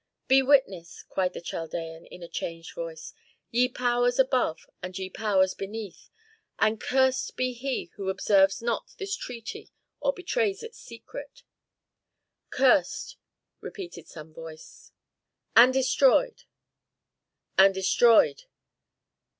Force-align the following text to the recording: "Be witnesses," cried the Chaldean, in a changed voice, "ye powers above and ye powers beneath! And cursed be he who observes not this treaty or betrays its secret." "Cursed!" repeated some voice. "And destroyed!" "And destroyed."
"Be 0.27 0.41
witnesses," 0.41 1.05
cried 1.11 1.33
the 1.33 1.41
Chaldean, 1.41 2.07
in 2.07 2.23
a 2.23 2.27
changed 2.27 2.73
voice, 2.73 3.13
"ye 3.51 3.69
powers 3.69 4.17
above 4.17 4.67
and 4.81 4.97
ye 4.97 5.11
powers 5.11 5.53
beneath! 5.53 6.09
And 6.57 6.81
cursed 6.81 7.35
be 7.37 7.53
he 7.53 7.91
who 7.97 8.09
observes 8.09 8.63
not 8.63 8.95
this 8.97 9.15
treaty 9.15 9.69
or 9.99 10.11
betrays 10.11 10.63
its 10.63 10.79
secret." 10.79 11.43
"Cursed!" 12.49 13.17
repeated 13.59 14.07
some 14.07 14.33
voice. 14.33 14.91
"And 15.55 15.71
destroyed!" 15.71 16.45
"And 17.55 17.71
destroyed." 17.71 18.45